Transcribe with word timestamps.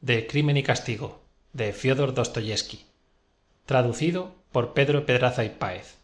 de 0.00 0.26
crimen 0.28 0.56
y 0.56 0.62
castigo 0.62 1.20
by 1.52 1.72
fiódor 1.72 2.14
dostoyevsky 2.14 2.86
traducido 3.66 4.36
por 4.52 4.72
pedro 4.72 5.04
pedraza 5.04 5.44
y 5.44 5.48
páez. 5.48 5.96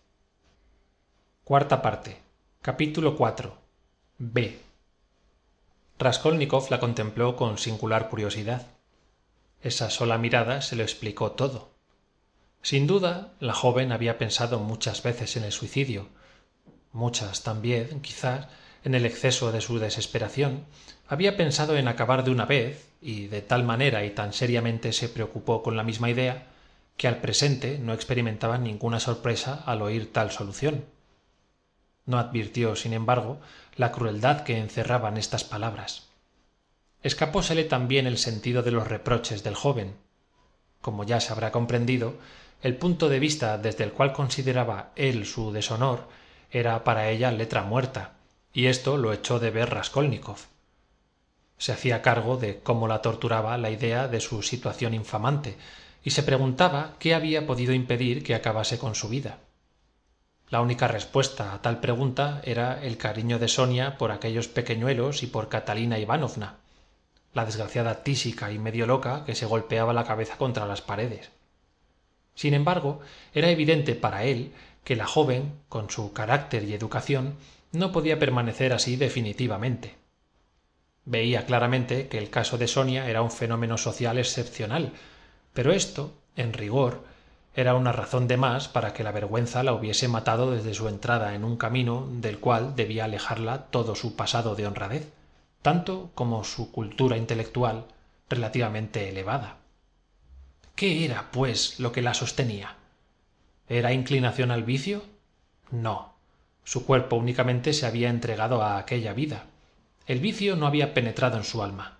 Raskolnikov 6.01 6.69
la 6.71 6.81
contempló 6.81 7.37
con 7.37 7.59
singular 7.59 8.09
curiosidad. 8.09 8.67
Esa 9.61 9.89
sola 9.89 10.19
mirada 10.19 10.63
se 10.63 10.75
lo 10.75 10.83
explicó 10.83 11.33
todo. 11.33 11.71
Sin 12.61 12.89
duda 12.89 13.35
la 13.39 13.55
joven 13.55 13.93
había 13.93 14.19
pensado 14.19 14.59
muchas 14.59 15.05
veces 15.05 15.37
en 15.37 15.45
el 15.45 15.53
suicidio 15.53 16.09
muchas 16.93 17.43
también 17.43 18.01
quizás 18.01 18.49
en 18.85 18.95
el 18.95 19.07
exceso 19.07 19.53
de 19.53 19.61
su 19.61 19.79
desesperación 19.79 20.67
había 21.13 21.37
pensado 21.37 21.77
en 21.77 21.89
acabar 21.89 22.25
de 22.25 22.31
una 22.31 22.47
vez 22.47 22.89
y 23.03 23.27
de 23.27 23.43
tal 23.43 23.65
manera 23.65 24.03
y 24.03 24.13
tan 24.13 24.33
seriamente 24.33 24.95
se 24.95 25.11
preocupó 25.11 25.63
con 25.63 25.77
la 25.77 25.83
misma 25.83 26.09
idea 26.09 26.47
que 26.97 27.07
al 27.07 27.19
presente 27.19 27.79
no 27.79 27.93
experimentaba 27.93 28.57
ninguna 28.57 28.99
sorpresa 28.99 29.63
al 29.67 29.83
oír 29.83 30.11
tal 30.11 30.31
solución. 30.31 30.87
No 32.07 32.17
advirtió 32.19 32.77
sin 32.77 32.95
embargo 32.95 33.41
la 33.77 33.93
crueldad 33.93 34.41
que 34.45 34.57
encerraban 34.57 35.19
estas 35.19 35.45
palabras. 35.45 36.09
Escapósele 37.03 37.65
también 37.65 38.07
el 38.07 38.17
sentido 38.17 38.63
de 38.63 38.71
los 38.71 38.89
reproches 38.89 39.43
del 39.43 39.55
joven. 39.55 39.95
Como 40.81 41.05
ya 41.05 41.21
se 41.21 41.31
habrá 41.31 41.53
comprendido 41.53 42.15
el 42.63 42.77
punto 42.77 43.11
de 43.11 43.19
vista 43.19 43.59
desde 43.59 43.85
el 43.85 43.93
cual 43.93 44.15
consideraba 44.15 44.93
él 44.97 45.27
su 45.27 45.53
deshonor 45.53 46.09
era 46.51 46.85
para 46.85 47.11
ella 47.11 47.31
letra 47.33 47.65
muerta 47.65 48.15
y 48.55 48.69
esto 48.69 48.97
lo 48.97 49.13
echó 49.13 49.41
de 49.41 49.51
ver 49.51 49.69
se 51.63 51.71
hacía 51.71 52.03
cargo 52.03 52.39
de 52.39 52.59
cómo 52.59 52.89
la 52.89 53.03
torturaba 53.03 53.57
la 53.57 53.71
idea 53.71 54.09
de 54.09 54.19
su 54.19 54.43
situación 54.43 54.95
infamante 54.95 55.57
y 56.03 56.11
se 56.11 56.25
preguntaba 56.25 56.97
qué 56.99 57.15
había 57.15 57.47
podido 57.47 57.73
impedir 57.73 58.25
que 58.25 58.35
acabase 58.35 58.81
con 58.81 58.97
su 58.97 59.09
vida. 59.09 59.39
La 60.49 60.61
única 60.61 60.89
respuesta 60.89 61.55
a 61.55 61.63
tal 61.63 61.79
pregunta 61.79 62.41
era 62.43 62.83
el 62.83 62.97
cariño 62.97 63.39
de 63.39 63.47
sonia 63.47 63.97
por 63.97 64.11
aquellos 64.11 64.49
pequeñuelos 64.49 65.23
y 65.23 65.29
por 65.29 65.49
catalina 65.49 66.01
ivanovna 66.01 66.57
la 67.33 67.45
desgraciada 67.45 68.03
tísica 68.03 68.51
y 68.51 68.59
medio 68.59 68.89
loca 68.89 69.25
que 69.25 69.37
se 69.37 69.47
golpeaba 69.47 69.93
la 69.93 70.03
cabeza 70.03 70.39
contra 70.39 70.67
las 70.67 70.83
paredes. 70.83 71.31
Sin 72.35 72.55
embargo 72.55 73.03
era 73.35 73.51
evidente 73.51 73.95
para 73.95 74.25
él 74.25 74.51
que 74.83 74.97
la 74.97 75.07
joven 75.07 75.61
con 75.69 75.91
su 75.91 76.13
carácter 76.13 76.65
y 76.65 76.75
educación 76.75 77.37
no 77.71 77.93
podía 77.93 78.19
permanecer 78.19 78.73
así 78.73 78.97
definitivamente 78.97 80.02
veía 81.05 81.47
claramente 81.47 82.09
que 82.09 82.19
el 82.19 82.31
caso 82.31 82.59
de 82.59 82.69
sonia 82.69 83.09
era 83.09 83.23
un 83.23 83.31
fenómeno 83.31 83.77
social 83.79 84.19
excepcional 84.19 84.93
pero 85.53 85.73
esto 85.73 86.13
en 86.37 86.53
rigor 86.53 87.05
era 87.55 87.75
una 87.75 87.93
razón 87.93 88.29
de 88.29 88.39
más 88.39 88.69
para 88.69 88.95
que 88.95 89.05
la 89.05 89.13
vergüenza 89.13 89.63
la 89.63 89.75
hubiese 89.75 90.09
matado 90.09 90.53
desde 90.53 90.75
su 90.75 90.89
entrada 90.89 91.35
en 91.35 91.45
un 91.45 91.57
camino 91.57 92.09
del 92.11 92.39
cual 92.39 92.75
debía 92.77 93.05
alejarla 93.05 93.67
todo 93.67 93.95
su 93.95 94.17
pasado 94.17 94.55
de 94.55 94.67
honradez 94.67 95.13
tanto 95.61 96.11
como 96.15 96.45
su 96.45 96.73
cultura 96.73 97.17
intelectual 97.17 97.85
relativamente 98.29 99.09
elevada. 99.09 99.59
Qué 100.75 101.05
era 101.05 101.31
pues 101.31 101.79
lo 101.79 101.93
que 101.93 102.03
la 102.03 102.15
sostenía 102.15 102.77
era 103.69 103.93
inclinación 103.93 104.51
al 104.51 104.65
vicio 104.65 105.03
no. 105.71 106.15
Su 106.65 106.87
cuerpo 106.87 107.17
únicamente 107.17 107.73
se 107.73 107.87
había 107.87 108.09
entregado 108.09 108.63
a 108.63 108.79
aquella 108.79 109.13
vida 109.13 109.47
el 110.07 110.21
vicio 110.21 110.57
no 110.57 110.67
había 110.67 110.95
penetrado 110.95 111.37
en 111.37 111.45
su 111.45 111.63
alma. 111.63 111.99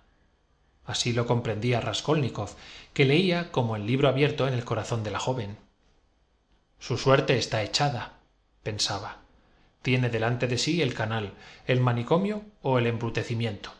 Así 0.85 1.13
lo 1.13 1.25
comprendía 1.25 1.81
raskolnikov 1.81 2.55
que 2.93 3.05
leía 3.05 3.51
como 3.51 3.75
el 3.75 3.87
libro 3.87 4.09
abierto 4.09 4.47
en 4.47 4.53
el 4.53 4.65
corazón 4.65 5.03
de 5.03 5.11
la 5.11 5.19
joven. 5.19 5.57
Su 6.79 6.97
suerte 6.97 7.37
está 7.37 7.63
echada 7.63 8.19
pensaba. 8.63 9.17
Tiene 9.81 10.09
delante 10.09 10.47
de 10.47 10.57
sí 10.57 10.81
el 10.81 10.93
canal 10.93 11.33
el 11.67 11.81
manicomio 11.81 12.43
o 12.61 12.79
el 12.79 12.87
embrutecimiento. 12.87 13.73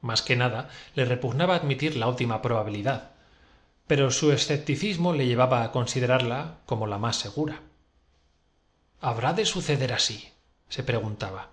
Más 0.00 0.22
que 0.22 0.36
nada 0.36 0.68
le 0.94 1.04
repugnaba 1.04 1.56
admitir 1.56 1.96
la 1.96 2.08
última 2.08 2.42
probabilidad 2.42 3.12
pero 3.86 4.10
su 4.10 4.32
escepticismo 4.32 5.12
le 5.12 5.26
llevaba 5.26 5.62
a 5.62 5.70
considerarla 5.70 6.60
como 6.64 6.86
la 6.86 6.98
más 6.98 7.16
segura. 7.16 7.60
Habrá 9.00 9.32
de 9.34 9.44
suceder 9.44 9.92
así 9.92 10.30
se 10.68 10.82
preguntaba 10.82 11.50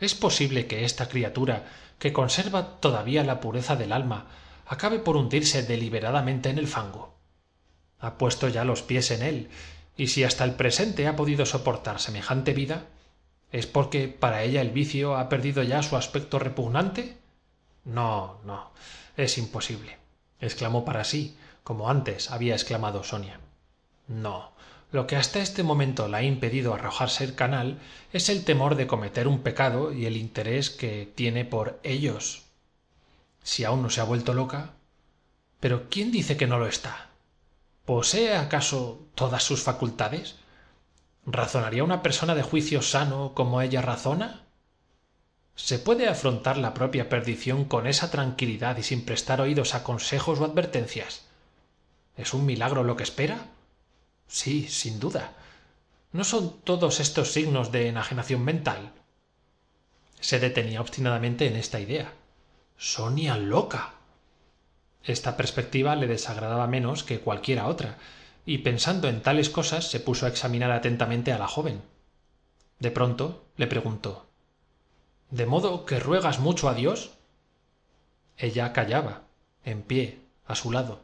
es 0.00 0.14
posible 0.14 0.66
que 0.66 0.84
esta 0.84 1.08
criatura 1.08 1.66
que 1.98 2.12
conserva 2.12 2.80
todavía 2.80 3.24
la 3.24 3.40
pureza 3.40 3.76
del 3.76 3.92
alma 3.92 4.26
acabe 4.66 4.98
por 4.98 5.16
hundirse 5.16 5.62
deliberadamente 5.62 6.48
en 6.48 6.58
el 6.58 6.66
fango 6.66 7.14
ha 7.98 8.16
puesto 8.16 8.48
ya 8.48 8.64
los 8.64 8.82
pies 8.82 9.10
en 9.10 9.22
él 9.22 9.48
y 9.96 10.08
si 10.08 10.24
hasta 10.24 10.44
el 10.44 10.54
presente 10.54 11.06
ha 11.06 11.16
podido 11.16 11.44
soportar 11.46 12.00
semejante 12.00 12.54
vida 12.54 12.86
es 13.52 13.66
porque 13.66 14.08
para 14.08 14.42
ella 14.42 14.60
el 14.60 14.70
vicio 14.70 15.16
ha 15.16 15.28
perdido 15.28 15.62
ya 15.62 15.82
su 15.82 15.96
aspecto 15.96 16.38
repugnante 16.38 17.16
no 17.84 18.40
no 18.44 18.70
es 19.16 19.36
imposible 19.38 19.98
exclamó 20.40 20.84
para 20.84 21.04
sí 21.04 21.36
como 21.62 21.88
antes 21.88 22.30
había 22.30 22.54
exclamado 22.54 23.04
sonia. 23.04 23.40
No 24.08 24.52
lo 24.92 25.06
que 25.06 25.16
hasta 25.16 25.40
este 25.40 25.62
momento 25.62 26.08
la 26.08 26.18
ha 26.18 26.22
impedido 26.22 26.74
arrojarse 26.74 27.24
el 27.24 27.34
canal 27.34 27.78
es 28.12 28.28
el 28.28 28.44
temor 28.44 28.74
de 28.74 28.86
cometer 28.86 29.28
un 29.28 29.42
pecado 29.42 29.92
y 29.92 30.06
el 30.06 30.16
interés 30.16 30.70
que 30.70 31.10
tiene 31.14 31.44
por 31.44 31.78
ellos. 31.82 32.42
Si 33.42 33.64
aún 33.64 33.82
no 33.82 33.90
se 33.90 34.00
ha 34.00 34.04
vuelto 34.04 34.34
loca 34.34 34.72
pero 35.60 35.88
quién 35.90 36.10
dice 36.10 36.36
que 36.36 36.46
no 36.46 36.58
lo 36.58 36.66
está 36.66 37.10
posee 37.84 38.36
acaso 38.36 39.06
todas 39.14 39.42
sus 39.42 39.62
facultades 39.62 40.36
razonaría 41.26 41.84
una 41.84 42.02
persona 42.02 42.34
de 42.34 42.42
juicio 42.42 42.82
sano 42.82 43.32
como 43.34 43.60
ella 43.60 43.82
razona 43.82 44.46
se 45.54 45.78
puede 45.78 46.08
afrontar 46.08 46.56
la 46.56 46.72
propia 46.72 47.10
perdición 47.10 47.66
con 47.66 47.86
esa 47.86 48.10
tranquilidad 48.10 48.78
y 48.78 48.82
sin 48.82 49.04
prestar 49.04 49.40
oídos 49.40 49.74
a 49.74 49.84
consejos 49.84 50.40
o 50.40 50.44
advertencias 50.44 51.26
es 52.16 52.32
un 52.32 52.46
milagro 52.46 52.82
lo 52.82 52.96
que 52.96 53.02
espera 53.02 53.46
sí 54.30 54.68
sin 54.68 55.00
duda. 55.00 55.34
No 56.12 56.24
son 56.24 56.60
todos 56.60 57.00
estos 57.00 57.32
signos 57.32 57.70
de 57.72 57.88
enajenación 57.88 58.44
mental 58.44 58.92
se 60.20 60.38
detenía 60.38 60.80
obstinadamente 60.80 61.46
en 61.46 61.56
esta 61.56 61.80
idea. 61.80 62.12
Sonia 62.76 63.36
loca. 63.36 63.94
Esta 65.02 65.36
perspectiva 65.36 65.96
le 65.96 66.06
desagradaba 66.06 66.66
menos 66.66 67.04
que 67.04 67.20
cualquiera 67.20 67.66
otra 67.66 67.96
y 68.44 68.58
pensando 68.58 69.08
en 69.08 69.22
tales 69.22 69.48
cosas 69.48 69.90
se 69.90 70.00
puso 70.00 70.26
a 70.26 70.28
examinar 70.28 70.70
atentamente 70.70 71.32
a 71.32 71.38
la 71.38 71.48
joven. 71.48 71.82
De 72.78 72.90
pronto 72.90 73.44
le 73.56 73.66
preguntó 73.66 74.26
de 75.30 75.46
modo 75.46 75.86
que 75.86 76.00
ruegas 76.00 76.40
mucho 76.40 76.68
a 76.68 76.74
dios 76.74 77.12
ella 78.36 78.72
callaba 78.72 79.22
en 79.64 79.82
pie 79.82 80.18
a 80.46 80.54
su 80.56 80.72
lado. 80.72 81.00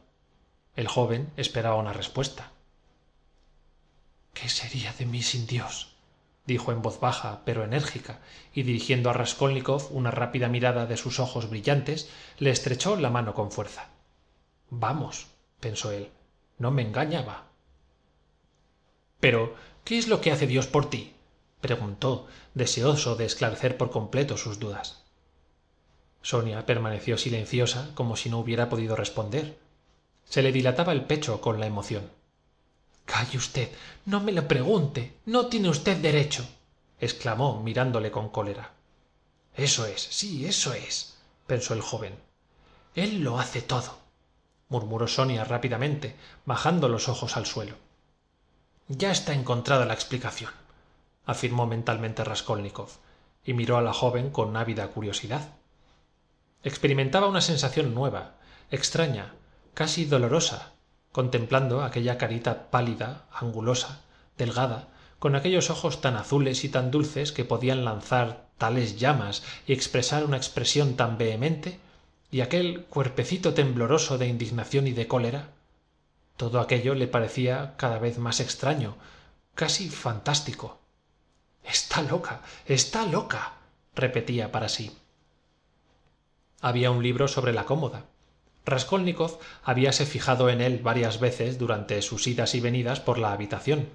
El 0.75 0.87
joven 0.87 1.31
esperaba 1.37 1.75
una 1.75 1.93
respuesta 1.93 2.51
qué 4.39 4.49
sería 4.49 4.93
de 4.93 5.05
mí 5.05 5.21
sin 5.21 5.47
dios 5.47 5.97
dijo 6.47 6.71
en 6.71 6.81
voz 6.81 6.99
baja 6.99 7.41
pero 7.45 7.63
enérgica 7.63 8.19
y 8.53 8.63
dirigiendo 8.63 9.09
a 9.09 9.13
raskolnikov 9.13 9.89
una 9.91 10.09
rápida 10.09 10.47
mirada 10.47 10.87
de 10.87 10.97
sus 10.97 11.19
ojos 11.19 11.49
brillantes 11.49 12.09
le 12.39 12.49
estrechó 12.49 12.95
la 12.95 13.09
mano 13.09 13.33
con 13.35 13.51
fuerza. 13.51 13.89
Vamos 14.69 15.27
pensó 15.59 15.91
él 15.91 16.09
no 16.57 16.71
me 16.71 16.81
engañaba. 16.81 17.49
Pero 19.19 19.55
qué 19.83 19.97
es 19.97 20.07
lo 20.07 20.21
que 20.21 20.31
hace 20.31 20.47
dios 20.47 20.67
por 20.67 20.89
ti 20.89 21.13
preguntó 21.61 22.27
deseoso 22.53 23.15
de 23.15 23.25
esclarecer 23.25 23.77
por 23.77 23.91
completo 23.91 24.37
sus 24.37 24.57
dudas. 24.57 25.03
Sonia 26.21 26.65
permaneció 26.65 27.17
silenciosa 27.17 27.91
como 27.93 28.15
si 28.15 28.29
no 28.29 28.39
hubiera 28.39 28.69
podido 28.69 28.95
responder. 28.95 29.57
Se 30.23 30.41
le 30.41 30.51
dilataba 30.51 30.93
el 30.93 31.05
pecho 31.05 31.41
con 31.41 31.59
la 31.59 31.67
emoción 31.67 32.16
calle 33.07 33.39
usted 33.39 33.71
no 34.05 34.19
me 34.19 34.31
lo 34.31 34.47
pregunte 34.47 35.17
no 35.25 35.47
tiene 35.47 35.69
usted 35.69 35.97
derecho. 35.97 36.47
Exclamó 36.99 37.61
mirándole 37.63 38.11
con 38.11 38.29
cólera. 38.29 38.73
Eso 39.55 39.87
es 39.87 40.01
sí 40.01 40.45
eso 40.45 40.73
es 40.73 41.17
pensó 41.47 41.73
el 41.73 41.81
joven. 41.81 42.13
Él 42.93 43.21
lo 43.21 43.39
hace 43.39 43.63
todo 43.63 43.97
murmuró 44.69 45.07
sonia 45.07 45.43
rápidamente 45.45 46.15
bajando 46.45 46.89
los 46.89 47.07
ojos 47.09 47.37
al 47.37 47.45
suelo. 47.45 47.75
Ya 48.89 49.11
está 49.11 49.33
encontrada 49.33 49.85
la 49.85 49.93
explicación 49.93 50.51
afirmó 51.25 51.67
mentalmente 51.67 52.23
raskolnikov 52.23 52.89
y 53.43 53.53
miró 53.53 53.77
a 53.77 53.81
la 53.81 53.93
joven 53.93 54.29
con 54.29 54.55
ávida 54.55 54.87
curiosidad. 54.87 55.49
Experimentaba 56.63 57.27
una 57.27 57.41
sensación 57.41 57.93
nueva 57.93 58.35
extraña 58.71 59.33
casi 59.73 60.05
dolorosa 60.05 60.73
contemplando 61.17 61.81
aquella 61.81 62.19
carita 62.19 62.69
pálida 62.69 63.25
angulosa 63.31 64.01
delgada 64.37 64.87
con 65.17 65.35
aquellos 65.35 65.71
ojos 65.71 65.99
tan 65.99 66.15
azules 66.15 66.63
y 66.63 66.69
tan 66.69 66.91
dulces 66.91 67.31
que 67.31 67.43
podían 67.43 67.83
lanzar 67.85 68.45
tales 68.59 68.99
llamas 68.99 69.41
y 69.65 69.73
expresar 69.73 70.23
una 70.25 70.37
expresión 70.37 70.95
tan 70.95 71.17
vehemente 71.17 71.79
y 72.29 72.41
aquel 72.41 72.83
cuerpecito 72.83 73.55
tembloroso 73.55 74.19
de 74.19 74.27
indignación 74.27 74.85
y 74.85 74.91
de 74.91 75.07
cólera 75.07 75.49
todo 76.35 76.59
aquello 76.59 76.93
le 76.93 77.07
parecía 77.07 77.73
cada 77.77 77.97
vez 77.97 78.19
más 78.19 78.39
extraño 78.39 78.95
casi 79.55 79.89
fantástico. 79.89 80.77
Está 81.63 82.03
loca 82.03 82.41
está 82.67 83.07
loca 83.07 83.53
repetía 83.95 84.51
para 84.51 84.69
sí. 84.69 84.95
Había 86.61 86.91
un 86.91 87.01
libro 87.01 87.27
sobre 87.27 87.53
la 87.53 87.65
cómoda 87.65 88.05
raskolnikov 88.67 89.39
habíase 89.63 90.05
fijado 90.05 90.49
en 90.49 90.61
él 90.61 90.79
varias 90.83 91.19
veces 91.19 91.57
durante 91.57 92.01
sus 92.01 92.27
idas 92.27 92.53
y 92.53 92.59
venidas 92.59 92.99
por 92.99 93.17
la 93.17 93.31
habitación. 93.31 93.89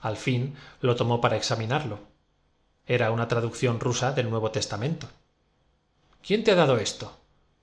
Al 0.00 0.16
fin 0.16 0.54
lo 0.80 0.96
tomó 0.96 1.20
para 1.20 1.36
examinarlo. 1.36 2.00
Era 2.86 3.10
una 3.10 3.28
traducción 3.28 3.80
rusa 3.80 4.12
del 4.12 4.28
nuevo 4.28 4.50
testamento. 4.50 5.08
Quién 6.22 6.44
te 6.44 6.50
ha 6.50 6.56
dado 6.56 6.76
esto 6.78 7.18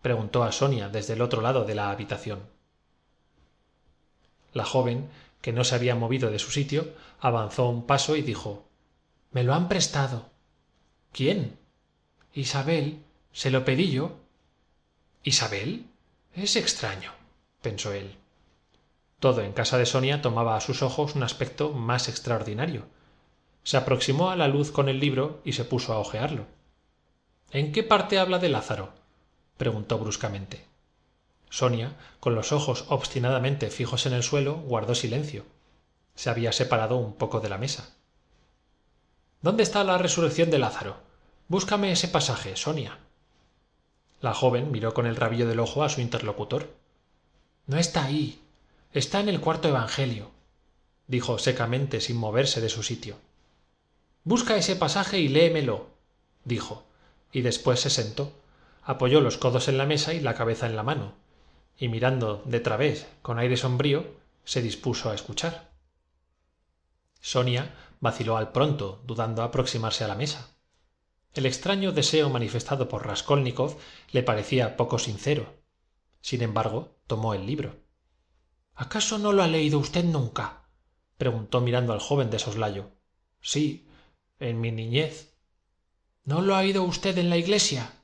preguntó 0.06 0.44
a 0.44 0.52
sonia 0.52 0.88
desde 0.88 1.14
el 1.14 1.22
otro 1.24 1.42
lado 1.42 1.66
de 1.66 1.74
la 1.74 1.90
habitación. 1.90 2.40
La 4.54 4.64
joven 4.64 5.10
que 5.42 5.52
no 5.52 5.64
se 5.64 5.74
había 5.74 5.96
movido 5.96 6.30
de 6.30 6.38
su 6.38 6.52
sitio 6.52 6.94
avanzó 7.20 7.68
un 7.68 7.88
paso 7.88 8.16
y 8.16 8.22
dijo 8.22 8.66
me 9.32 9.44
lo 9.44 9.56
han 9.56 9.68
prestado 9.68 10.30
quién 11.12 11.58
isabel 12.36 13.04
se 13.34 13.50
lo 13.50 13.66
pedí 13.66 13.90
yo 13.92 14.18
isabel 15.24 15.88
es 16.36 16.56
extraño 16.56 17.12
pensó 17.62 17.94
él. 17.94 18.18
Todo 19.20 19.42
en 19.42 19.54
casa 19.54 19.78
de 19.78 19.86
sonia 19.86 20.22
tomaba 20.22 20.56
a 20.56 20.62
sus 20.62 20.84
ojos 20.84 21.16
un 21.16 21.24
aspecto 21.24 21.72
más 21.72 22.10
extraordinario. 22.10 22.86
Se 23.64 23.78
aproximó 23.78 24.30
a 24.30 24.36
la 24.36 24.48
luz 24.48 24.72
con 24.72 24.88
el 24.88 25.00
libro 25.00 25.42
y 25.44 25.54
se 25.54 25.66
puso 25.66 25.94
a 25.94 26.00
hojearlo 26.00 26.46
en 27.52 27.72
qué 27.72 27.84
parte 27.84 28.20
habla 28.20 28.40
de 28.40 28.50
lázaro 28.50 28.92
preguntó 29.56 29.98
bruscamente. 29.98 30.66
Sonia 31.50 31.96
con 32.20 32.36
los 32.36 32.52
ojos 32.52 32.84
obstinadamente 32.90 33.70
fijos 33.70 34.06
en 34.06 34.12
el 34.12 34.24
suelo 34.24 34.56
guardó 34.56 34.94
silencio. 34.94 35.46
Se 36.16 36.30
había 36.30 36.52
separado 36.52 36.98
un 36.98 37.14
poco 37.14 37.40
de 37.40 37.48
la 37.48 37.58
mesa. 37.58 37.96
Dónde 39.42 39.64
está 39.64 39.86
la 39.86 39.98
resurrección 39.98 40.52
de 40.52 40.60
lázaro 40.60 40.98
búscame 41.48 41.92
ese 41.92 42.10
pasaje 42.10 42.58
sonia 42.58 43.00
la 44.22 44.34
joven 44.34 44.72
miró 44.72 44.94
con 44.94 45.06
el 45.06 45.16
rabillo 45.16 45.48
del 45.48 45.60
ojo 45.60 45.84
a 45.84 45.90
su 45.90 46.02
interlocutor. 46.02 46.74
No 47.68 47.78
está 47.78 48.06
ahí. 48.06 48.42
Está 48.94 49.20
en 49.20 49.30
el 49.30 49.42
cuarto 49.42 49.68
evangelio 49.68 50.36
dijo 51.08 51.38
secamente 51.38 52.02
sin 52.02 52.18
moverse 52.18 52.62
de 52.62 52.70
su 52.70 52.84
sitio. 52.84 53.16
Busca 54.24 54.58
ese 54.58 54.76
pasaje 54.76 55.20
y 55.20 55.28
léemelo 55.28 55.88
dijo 56.44 56.84
y 57.32 57.42
después 57.42 57.80
se 57.80 57.90
sentó 57.90 58.32
apoyó 58.84 59.20
los 59.20 59.38
codos 59.38 59.68
en 59.68 59.78
la 59.78 59.86
mesa 59.86 60.14
y 60.14 60.20
la 60.20 60.36
cabeza 60.36 60.68
en 60.68 60.76
la 60.76 60.84
mano 60.84 61.14
y 61.78 61.90
mirando 61.90 62.42
de 62.46 62.60
través 62.60 63.08
con 63.22 63.40
aire 63.40 63.58
sombrío 63.58 64.06
se 64.46 64.62
dispuso 64.62 65.10
a 65.10 65.16
escuchar. 65.16 65.72
Sonia 67.20 67.74
vaciló 68.00 68.38
al 68.38 68.52
pronto 68.52 69.02
dudando 69.06 69.44
aproximarse 69.44 70.04
a 70.04 70.08
la 70.08 70.16
mesa 70.16 70.50
el 71.36 71.46
extraño 71.46 71.92
deseo 71.92 72.30
manifestado 72.30 72.90
por 72.90 73.06
raskolnikov 73.06 73.78
le 74.12 74.24
parecía 74.24 74.78
poco 74.78 74.98
sincero. 75.00 75.62
Sin 76.22 76.42
embargo 76.42 76.98
tomó 77.08 77.34
el 77.34 77.46
libro. 77.46 77.76
Acaso 78.74 79.18
no 79.18 79.32
lo 79.32 79.44
ha 79.44 79.48
leído 79.48 79.80
usted 79.80 80.04
nunca 80.04 80.64
preguntó 81.18 81.62
mirando 81.62 81.94
al 81.94 82.00
joven 82.00 82.30
de 82.30 82.40
soslayo. 82.40 82.92
Sí 83.42 83.88
en 84.40 84.60
mi 84.60 84.72
niñez. 84.72 85.34
No 86.24 86.42
lo 86.42 86.56
ha 86.56 86.60
oído 86.60 86.84
usted 86.84 87.18
en 87.18 87.30
la 87.30 87.38
iglesia 87.38 87.96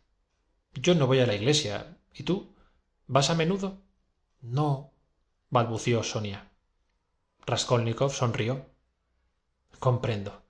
yo 0.73 0.95
no 0.95 1.07
voy 1.07 1.19
a 1.19 1.25
la 1.25 1.35
iglesia. 1.35 1.97
Y 2.13 2.23
tú 2.23 2.53
vas 3.07 3.29
a 3.29 3.35
menudo 3.35 3.81
no 4.41 4.91
balbució 5.49 6.03
sonia. 6.03 6.49
Raskolnikov 7.45 8.11
sonrió. 8.11 8.65
Comprendo 9.79 10.40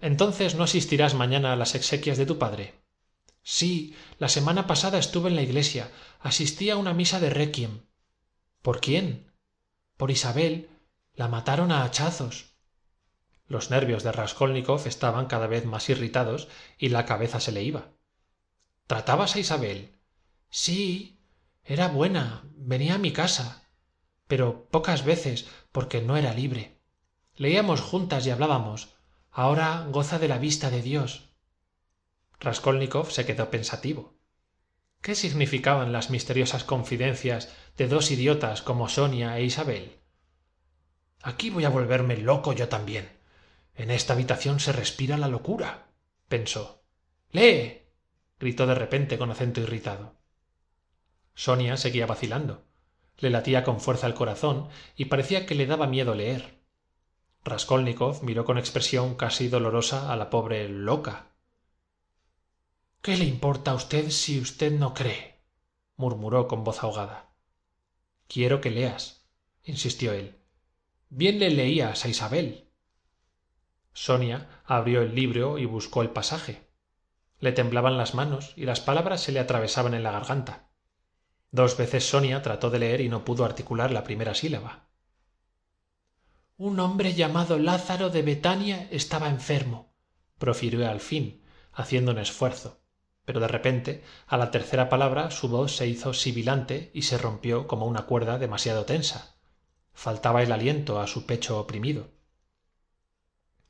entonces 0.00 0.54
no 0.54 0.64
asistirás 0.64 1.14
mañana 1.14 1.52
a 1.52 1.56
las 1.56 1.74
exequias 1.74 2.18
de 2.18 2.26
tu 2.26 2.38
padre. 2.38 2.74
Sí 3.42 3.96
la 4.18 4.28
semana 4.28 4.66
pasada 4.66 4.98
estuve 4.98 5.30
en 5.30 5.36
la 5.36 5.42
iglesia. 5.42 5.90
Asistí 6.20 6.70
a 6.70 6.76
una 6.76 6.94
misa 6.94 7.20
de 7.20 7.30
requiem. 7.30 7.86
Por 8.62 8.80
quién 8.80 9.30
por 10.00 10.10
isabel. 10.10 10.70
La 11.14 11.28
mataron 11.28 11.70
a 11.72 11.84
hachazos. 11.84 12.54
Los 13.46 13.70
nervios 13.70 14.02
de 14.02 14.12
raskolnikov 14.12 14.86
estaban 14.86 15.26
cada 15.26 15.46
vez 15.46 15.66
más 15.66 15.90
irritados 15.90 16.48
y 16.78 16.88
la 16.88 17.04
cabeza 17.04 17.38
se 17.38 17.52
le 17.52 17.62
iba. 17.62 17.92
Tratabas 18.86 19.36
a 19.36 19.40
isabel 19.40 19.98
sí 20.48 21.20
era 21.62 21.88
buena 21.88 22.44
venía 22.56 22.94
a 22.94 22.98
mi 22.98 23.12
casa 23.12 23.68
pero 24.26 24.68
pocas 24.70 25.04
veces 25.04 25.48
porque 25.70 26.00
no 26.00 26.16
era 26.16 26.32
libre. 26.32 26.80
Leíamos 27.34 27.80
juntas 27.80 28.24
y 28.26 28.30
hablábamos 28.30 28.94
ahora 29.30 29.86
goza 29.90 30.18
de 30.18 30.28
la 30.28 30.38
vista 30.38 30.70
de 30.70 30.82
dios. 30.82 31.30
Raskolnikov 32.40 33.10
se 33.10 33.26
quedó 33.26 33.50
pensativo. 33.50 34.14
Qué 35.00 35.14
significaban 35.14 35.92
las 35.92 36.10
misteriosas 36.10 36.64
confidencias 36.64 37.52
de 37.76 37.88
dos 37.88 38.10
idiotas 38.10 38.62
como 38.62 38.88
sonia 38.88 39.38
e 39.38 39.44
isabel 39.44 40.00
aquí 41.22 41.50
voy 41.50 41.64
a 41.64 41.70
volverme 41.70 42.16
loco 42.16 42.52
yo 42.52 42.68
también. 42.68 43.08
En 43.74 43.90
esta 43.90 44.14
habitación 44.14 44.60
se 44.60 44.72
respira 44.72 45.16
la 45.16 45.28
locura 45.28 45.86
pensó. 46.28 46.84
Lee 47.32 47.82
gritó 48.38 48.66
de 48.66 48.74
repente 48.74 49.18
con 49.18 49.30
acento 49.30 49.60
irritado. 49.60 50.14
Sonia 51.34 51.76
seguía 51.76 52.06
vacilando. 52.06 52.64
Le 53.18 53.30
latía 53.30 53.64
con 53.64 53.80
fuerza 53.80 54.06
el 54.06 54.14
corazón 54.14 54.68
y 54.96 55.06
parecía 55.06 55.44
que 55.44 55.54
le 55.54 55.66
daba 55.66 55.86
miedo 55.86 56.14
leer 56.14 56.59
raskolnikov 57.44 58.22
miró 58.22 58.44
con 58.44 58.58
expresión 58.58 59.14
casi 59.14 59.48
dolorosa 59.48 60.12
a 60.12 60.16
la 60.16 60.28
pobre 60.28 60.68
loca. 60.68 61.32
Qué 63.00 63.16
le 63.16 63.24
importa 63.24 63.70
a 63.70 63.74
usted 63.74 64.10
si 64.10 64.38
usted 64.40 64.72
no 64.72 64.92
cree 64.92 65.40
murmuró 65.96 66.48
con 66.48 66.64
voz 66.64 66.82
ahogada. 66.82 67.28
Quiero 68.26 68.60
que 68.60 68.70
leas 68.70 69.26
insistió 69.64 70.12
él. 70.12 70.38
Bien 71.10 71.38
le 71.38 71.50
leías 71.50 72.04
a 72.04 72.08
isabel. 72.08 72.68
Sonia 73.92 74.62
abrió 74.64 75.02
el 75.02 75.14
libro 75.14 75.58
y 75.58 75.66
buscó 75.66 76.00
el 76.02 76.10
pasaje. 76.10 76.66
Le 77.38 77.52
temblaban 77.52 77.98
las 77.98 78.14
manos 78.14 78.54
y 78.56 78.64
las 78.64 78.80
palabras 78.80 79.20
se 79.20 79.32
le 79.32 79.40
atravesaban 79.40 79.92
en 79.92 80.02
la 80.02 80.12
garganta. 80.12 80.70
Dos 81.50 81.76
veces 81.76 82.08
sonia 82.08 82.40
trató 82.42 82.70
de 82.70 82.78
leer 82.78 83.00
y 83.02 83.08
no 83.08 83.24
pudo 83.24 83.44
articular 83.44 83.90
la 83.90 84.04
primera 84.04 84.34
sílaba 84.34 84.89
un 86.60 86.78
hombre 86.78 87.14
llamado 87.14 87.58
lázaro 87.58 88.10
de 88.10 88.20
betania 88.20 88.86
estaba 88.90 89.30
enfermo 89.30 89.94
profirió 90.36 90.90
al 90.90 91.00
fin 91.00 91.40
haciendo 91.72 92.12
un 92.12 92.18
esfuerzo. 92.18 92.82
Pero 93.24 93.40
de 93.40 93.48
repente 93.48 94.04
a 94.26 94.36
la 94.36 94.50
tercera 94.50 94.90
palabra 94.90 95.30
su 95.30 95.48
voz 95.48 95.74
se 95.74 95.86
hizo 95.86 96.12
sibilante 96.12 96.90
y 96.92 97.02
se 97.02 97.16
rompió 97.16 97.66
como 97.66 97.86
una 97.86 98.02
cuerda 98.02 98.36
demasiado 98.36 98.84
tensa. 98.84 99.36
Faltaba 99.94 100.42
el 100.42 100.52
aliento 100.52 101.00
a 101.00 101.06
su 101.06 101.24
pecho 101.24 101.58
oprimido. 101.58 102.10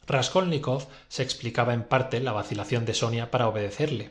Raskolnikov 0.09 0.89
se 1.07 1.23
explicaba 1.23 1.75
en 1.75 1.85
parte 1.85 2.19
la 2.19 2.33
vacilación 2.33 2.87
de 2.87 2.95
sonia 2.95 3.31
para 3.31 3.47
obedecerle 3.47 4.11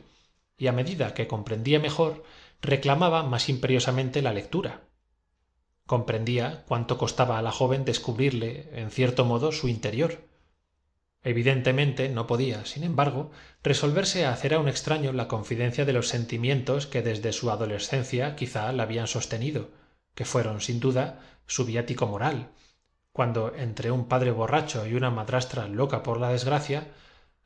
y 0.56 0.68
a 0.68 0.72
medida 0.72 1.12
que 1.12 1.28
comprendía 1.28 1.80
mejor 1.80 2.24
reclamaba 2.62 3.24
más 3.24 3.50
imperiosamente 3.50 4.22
la 4.22 4.32
lectura 4.32 4.84
comprendía 5.90 6.62
cuánto 6.68 6.98
costaba 6.98 7.36
a 7.36 7.42
la 7.42 7.50
joven 7.50 7.84
descubrirle 7.84 8.68
en 8.74 8.92
cierto 8.92 9.24
modo 9.24 9.50
su 9.50 9.66
interior. 9.66 10.20
Evidentemente 11.24 12.08
no 12.08 12.28
podía 12.28 12.64
sin 12.64 12.84
embargo 12.84 13.32
resolverse 13.64 14.24
a 14.24 14.32
hacer 14.32 14.54
a 14.54 14.60
un 14.60 14.68
extraño 14.68 15.12
la 15.12 15.26
confidencia 15.26 15.84
de 15.84 15.92
los 15.92 16.06
sentimientos 16.06 16.86
que 16.86 17.02
desde 17.02 17.32
su 17.32 17.50
adolescencia 17.50 18.36
quizá 18.36 18.70
la 18.70 18.84
habían 18.84 19.08
sostenido 19.08 19.70
que 20.14 20.24
fueron 20.24 20.60
sin 20.60 20.78
duda 20.78 21.24
su 21.48 21.64
viático 21.64 22.06
moral. 22.06 22.50
Cuando 23.10 23.52
entre 23.56 23.90
un 23.90 24.06
padre 24.06 24.30
borracho 24.30 24.86
y 24.86 24.94
una 24.94 25.10
madrastra 25.10 25.66
loca 25.66 26.04
por 26.04 26.20
la 26.20 26.30
desgracia 26.30 26.86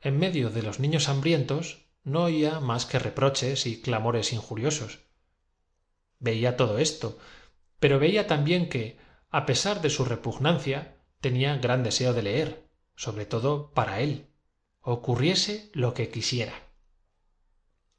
en 0.01 0.19
medio 0.19 0.51
de 0.51 0.61
los 0.61 0.79
niños 0.79 1.09
hambrientos 1.09 1.87
no 2.03 2.25
oía 2.25 2.59
más 2.59 2.85
que 2.85 2.99
reproches 2.99 3.65
y 3.65 3.81
clamores 3.81 4.33
injuriosos. 4.33 4.99
Veía 6.19 6.57
todo 6.57 6.77
esto 6.77 7.17
pero 7.79 7.99
veía 7.99 8.27
también 8.27 8.69
que 8.69 8.97
a 9.29 9.45
pesar 9.45 9.81
de 9.81 9.89
su 9.89 10.05
repugnancia 10.05 10.97
tenía 11.21 11.57
gran 11.57 11.83
deseo 11.83 12.13
de 12.13 12.23
leer 12.23 12.65
sobre 12.95 13.25
todo 13.25 13.71
para 13.71 13.99
él 14.01 14.27
ocurriese 14.81 15.69
lo 15.73 15.93
que 15.93 16.09
quisiera. 16.09 16.53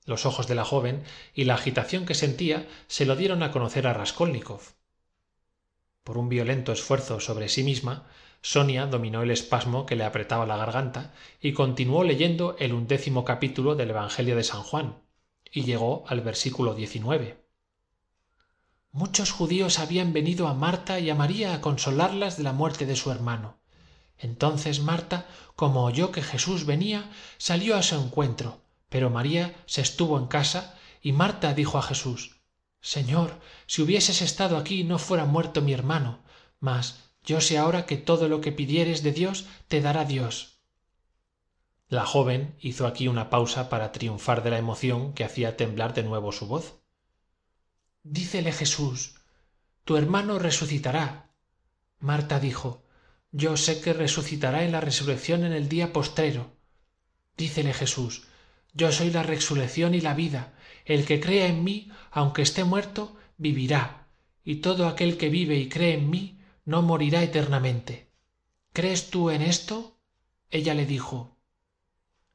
Los 0.04 0.24
ojos 0.24 0.46
de 0.46 0.54
la 0.54 0.64
joven 0.64 1.02
y 1.34 1.44
la 1.44 1.54
agitación 1.54 2.06
que 2.06 2.14
sentía 2.14 2.68
se 2.86 3.06
lo 3.06 3.16
dieron 3.16 3.42
a 3.42 3.50
conocer 3.50 3.88
a 3.88 3.92
raskolnikov. 3.92 4.60
Por 6.04 6.16
un 6.16 6.28
violento 6.28 6.70
esfuerzo 6.70 7.18
sobre 7.18 7.48
sí 7.48 7.64
misma 7.64 8.06
sonia 8.40 8.86
dominó 8.86 9.22
el 9.22 9.32
espasmo 9.32 9.84
que 9.84 9.96
le 9.96 10.04
apretaba 10.04 10.46
la 10.46 10.56
garganta 10.56 11.12
y 11.40 11.52
continuó 11.52 12.04
leyendo 12.04 12.56
el 12.60 12.72
undécimo 12.72 13.24
capítulo 13.24 13.74
del 13.74 13.90
evangelio 13.90 14.36
de 14.36 14.44
san 14.44 14.62
juan 14.62 15.02
y 15.50 15.64
llegó 15.64 16.04
al 16.06 16.20
versículo 16.20 16.76
muchos 18.96 19.30
judíos 19.30 19.78
habían 19.78 20.12
venido 20.12 20.48
á 20.48 20.54
marta 20.54 20.94
y 20.98 21.10
á 21.10 21.14
maría 21.14 21.54
á 21.54 21.60
consolarlas 21.60 22.36
de 22.36 22.44
la 22.48 22.52
muerte 22.60 22.84
de 22.86 22.96
su 22.96 23.10
hermano. 23.10 23.48
Entonces 24.18 24.80
marta 24.80 25.26
como 25.54 25.84
oyó 25.84 26.10
que 26.10 26.22
jesús 26.22 26.64
venía 26.64 27.10
salió 27.38 27.76
á 27.76 27.82
su 27.82 27.96
encuentro 27.96 28.66
pero 28.88 29.10
maría 29.10 29.54
se 29.66 29.80
estuvo 29.80 30.18
en 30.18 30.26
casa 30.26 30.74
y 31.02 31.12
marta 31.12 31.54
dijo 31.54 31.78
á 31.78 31.82
jesús 31.82 32.40
señor 32.80 33.40
si 33.66 33.82
hubieses 33.82 34.22
estado 34.22 34.56
aquí 34.56 34.84
no 34.84 34.98
fuera 34.98 35.24
muerto 35.24 35.60
mi 35.60 35.72
hermano 35.72 36.20
mas 36.60 37.00
yo 37.24 37.40
sé 37.40 37.58
ahora 37.58 37.86
que 37.86 37.96
todo 37.96 38.28
lo 38.28 38.40
que 38.40 38.52
pidieres 38.52 39.02
de 39.02 39.12
dios 39.12 39.46
te 39.68 39.80
dará 39.80 40.04
dios 40.04 40.60
la 41.88 42.06
joven 42.06 42.56
hizo 42.60 42.86
aquí 42.86 43.08
una 43.08 43.30
pausa 43.30 43.68
para 43.68 43.92
triunfar 43.92 44.42
de 44.42 44.50
la 44.50 44.58
emoción 44.58 45.12
que 45.14 45.24
hacía 45.24 45.56
temblar 45.56 45.94
de 45.94 46.02
nuevo 46.02 46.32
su 46.32 46.46
voz 46.46 46.80
dícele 48.08 48.52
jesús 48.52 49.16
tu 49.84 49.96
hermano 49.96 50.38
resucitará. 50.38 51.30
Marta 51.98 52.40
dijo 52.40 52.84
yo 53.32 53.56
sé 53.56 53.80
que 53.80 53.92
resucitará 53.92 54.64
en 54.64 54.72
la 54.72 54.80
resurrección 54.80 55.44
en 55.44 55.52
el 55.52 55.68
día 55.68 55.92
postrero. 55.92 56.56
Dícele 57.36 57.72
jesús 57.74 58.26
yo 58.72 58.92
soy 58.92 59.10
la 59.10 59.22
resurrección 59.22 59.94
y 59.94 60.00
la 60.00 60.14
vida. 60.14 60.52
El 60.84 61.06
que 61.06 61.18
crea 61.20 61.46
en 61.46 61.64
mí 61.64 61.90
aunque 62.10 62.42
esté 62.42 62.62
muerto 62.64 63.16
vivirá. 63.38 64.08
Y 64.44 64.56
todo 64.56 64.86
aquel 64.86 65.16
que 65.16 65.28
vive 65.28 65.56
y 65.56 65.68
cree 65.68 65.94
en 65.94 66.10
mí 66.10 66.40
no 66.64 66.82
morirá 66.82 67.22
eternamente. 67.22 68.10
Crees 68.72 69.10
tú 69.10 69.30
en 69.30 69.42
esto 69.42 69.98
ella 70.50 70.74
le 70.74 70.86
dijo 70.86 71.36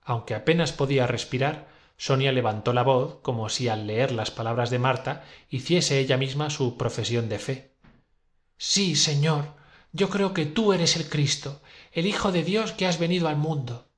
aunque 0.03 0.33
apenas 0.33 0.71
podía 0.71 1.07
respirar 1.07 1.70
sonia 2.01 2.31
levantó 2.31 2.73
la 2.73 2.81
voz 2.81 3.19
como 3.21 3.47
si 3.47 3.67
al 3.67 3.85
leer 3.85 4.11
las 4.11 4.31
palabras 4.31 4.71
de 4.71 4.79
marta 4.79 5.23
hiciese 5.51 5.99
ella 5.99 6.17
misma 6.17 6.49
su 6.49 6.75
profesión 6.75 7.29
de 7.29 7.37
fe. 7.37 7.75
Sí 8.57 8.95
señor 8.95 9.53
yo 9.91 10.09
creo 10.09 10.33
que 10.33 10.47
tú 10.47 10.73
eres 10.73 10.95
el 10.95 11.07
cristo 11.07 11.61
el 11.91 12.07
hijo 12.07 12.31
de 12.31 12.41
dios 12.41 12.71
que 12.71 12.87
has 12.87 12.97
venido 12.97 13.27
al 13.27 13.35
mundo. 13.35 13.91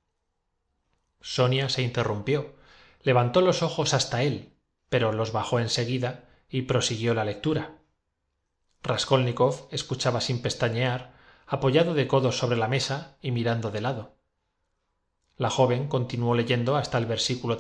Sonia 1.22 1.70
se 1.70 1.82
interrumpió 1.82 2.56
levantó 3.04 3.40
los 3.40 3.64
ojos 3.64 3.94
hasta 3.94 4.22
él 4.22 4.52
pero 4.90 5.14
los 5.14 5.32
bajó 5.32 5.62
en 5.62 5.70
seguida 5.70 6.26
y 6.50 6.64
prosiguió 6.64 7.14
la 7.14 7.24
lectura. 7.24 7.78
Raskolnikov 8.82 9.70
escuchaba 9.72 10.20
sin 10.20 10.42
pestañear 10.42 11.14
apoyado 11.48 11.94
de 11.94 12.06
codos 12.06 12.38
sobre 12.38 12.58
la 12.58 12.68
mesa 12.68 13.16
y 13.22 13.32
mirando 13.32 13.72
de 13.72 13.80
lado 13.80 14.23
la 15.38 15.50
joven 15.50 15.88
continuó 15.88 16.36
leyendo 16.36 16.76
hasta 16.76 16.98
el 16.98 17.06
versículo 17.06 17.58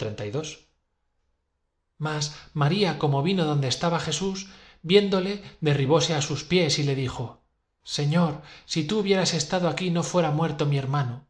mas 1.97 2.35
maría 2.53 2.99
como 2.99 3.23
vino 3.23 3.45
donde 3.45 3.67
estaba 3.67 3.99
jesús 3.99 4.47
viéndole 4.83 5.41
derribóse 5.59 6.13
a 6.13 6.21
sus 6.21 6.43
pies 6.43 6.77
y 6.77 6.83
le 6.83 6.95
dijo 6.95 7.41
señor 7.83 8.41
si 8.65 8.83
tú 8.83 8.99
hubieras 8.99 9.33
estado 9.33 9.67
aquí 9.69 9.89
no 9.89 10.03
fuera 10.03 10.29
muerto 10.29 10.65
mi 10.67 10.77
hermano 10.77 11.25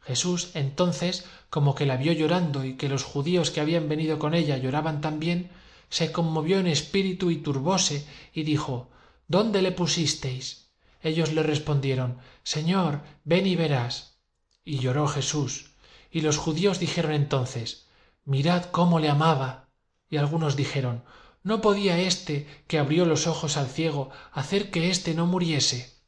jesús 0.00 0.50
entonces 0.54 1.26
como 1.50 1.74
que 1.74 1.86
la 1.86 1.96
vio 1.98 2.12
llorando 2.12 2.64
y 2.64 2.74
que 2.76 2.88
los 2.88 3.04
judíos 3.04 3.50
que 3.50 3.60
habían 3.60 3.88
venido 3.88 4.18
con 4.18 4.34
ella 4.34 4.56
lloraban 4.56 5.00
también 5.02 5.50
se 5.90 6.12
conmovió 6.12 6.58
en 6.58 6.66
espíritu 6.66 7.30
y 7.30 7.36
turbóse 7.36 8.06
y 8.32 8.42
dijo 8.44 8.88
dónde 9.28 9.60
le 9.60 9.70
pusisteis 9.72 10.70
ellos 11.02 11.32
le 11.32 11.42
respondieron 11.42 12.18
señor 12.42 13.02
ven 13.24 13.46
y 13.46 13.54
verás 13.54 14.18
y 14.64 14.78
lloró 14.78 15.06
jesús 15.08 15.73
y 16.14 16.20
los 16.20 16.38
judíos 16.38 16.78
dijeron 16.78 17.12
entonces 17.12 17.88
mirad 18.24 18.66
cómo 18.66 19.00
le 19.00 19.10
amaba 19.10 19.68
y 20.08 20.16
algunos 20.16 20.54
dijeron 20.54 21.04
no 21.42 21.60
podía 21.60 21.98
éste 21.98 22.46
que 22.68 22.78
abrió 22.78 23.04
los 23.04 23.26
ojos 23.26 23.56
al 23.56 23.66
ciego 23.66 24.10
hacer 24.32 24.70
que 24.70 24.90
éste 24.90 25.12
no 25.12 25.26
muriese 25.26 25.98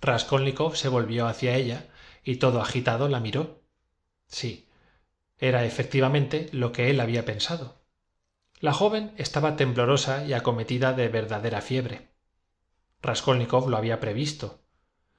raskolnikov 0.00 0.76
se 0.76 0.88
volvió 0.88 1.26
hacia 1.28 1.54
ella 1.54 1.88
y 2.24 2.36
todo 2.36 2.60
agitado 2.60 3.08
la 3.08 3.20
miró. 3.20 3.62
Sí 4.26 4.68
era 5.38 5.64
efectivamente 5.64 6.48
lo 6.52 6.72
que 6.72 6.88
él 6.88 6.98
había 6.98 7.26
pensado. 7.26 7.84
La 8.58 8.72
joven 8.72 9.12
estaba 9.18 9.56
temblorosa 9.56 10.24
y 10.24 10.32
acometida 10.32 10.94
de 10.94 11.08
verdadera 11.08 11.60
fiebre. 11.60 12.08
Raskolnikov 13.02 13.68
lo 13.68 13.76
había 13.76 14.00
previsto 14.00 14.65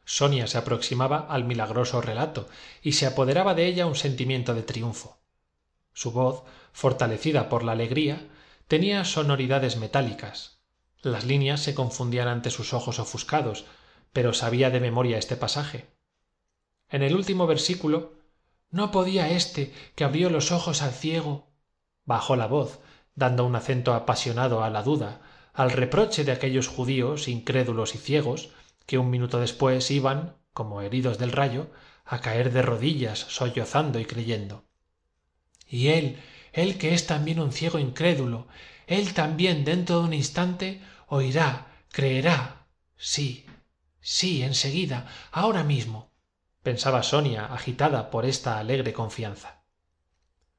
sonia 0.08 0.48
se 0.48 0.58
aproximaba 0.58 1.28
al 1.30 1.44
milagroso 1.44 2.02
relato 2.02 2.48
y 2.82 2.94
se 2.94 3.06
apoderaba 3.06 3.54
de 3.54 3.68
ella 3.68 3.86
un 3.86 3.96
sentimiento 3.96 4.56
de 4.56 4.64
triunfo. 4.64 5.20
Su 5.94 6.12
voz 6.12 6.44
fortalecida 6.72 7.50
por 7.50 7.64
la 7.64 7.74
alegría 7.74 8.26
tenía 8.70 9.04
sonoridades 9.04 9.76
metálicas. 9.76 10.62
Las 11.02 11.26
líneas 11.26 11.62
se 11.62 11.76
confundían 11.76 12.30
ante 12.30 12.52
sus 12.52 12.74
ojos 12.74 13.00
ofuscados 13.00 13.66
pero 14.14 14.34
sabía 14.34 14.70
de 14.70 14.80
memoria 14.80 15.18
este 15.18 15.36
pasaje. 15.36 15.88
En 16.90 17.04
el 17.04 17.14
último 17.14 17.46
versículo 17.46 18.14
no 18.72 18.92
podía 18.92 19.30
éste 19.30 19.74
que 19.96 20.06
abrió 20.06 20.30
los 20.30 20.54
ojos 20.54 20.82
al 20.82 20.94
ciego 20.94 21.50
bajó 22.06 22.38
la 22.38 22.48
voz 22.48 22.80
dando 23.14 23.46
un 23.46 23.58
acento 23.58 23.94
apasionado 23.94 24.64
a 24.64 24.70
la 24.70 24.84
duda 24.84 25.20
al 25.54 25.72
reproche 25.72 26.24
de 26.24 26.32
aquellos 26.32 26.70
judíos 26.70 27.28
incrédulos 27.28 27.94
y 27.94 27.98
ciegos 27.98 28.52
que 28.88 28.98
un 28.98 29.12
minuto 29.12 29.40
después 29.40 29.92
iban 29.92 30.38
como 30.54 30.82
heridos 30.82 31.20
del 31.20 31.34
rayo 31.34 31.70
a 32.06 32.22
caer 32.22 32.52
de 32.52 32.64
rodillas 32.64 33.20
sollozando 33.20 34.00
y 34.00 34.06
creyendo. 34.06 34.66
Y 35.68 35.90
él 35.90 36.18
él 36.54 36.80
que 36.80 36.96
es 36.96 37.06
también 37.06 37.40
un 37.40 37.52
ciego 37.52 37.78
incrédulo 37.78 38.48
él 38.88 39.14
también 39.14 39.66
dentro 39.66 40.00
de 40.00 40.06
un 40.06 40.14
instante 40.14 40.82
oirá 41.08 41.68
creerá 41.92 42.66
sí 42.96 43.46
sí 44.00 44.42
en 44.42 44.56
seguida 44.56 45.06
ahora 45.32 45.64
mismo 45.64 46.14
pensaba 46.64 47.04
sonia 47.04 47.46
agitada 47.46 48.10
por 48.10 48.26
esta 48.26 48.58
alegre 48.58 48.94
confianza. 48.94 49.64